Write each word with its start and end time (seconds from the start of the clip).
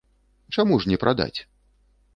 Чаму 0.55 0.81
ж 0.85 0.91
не 0.93 0.97
прадаць? 1.05 1.39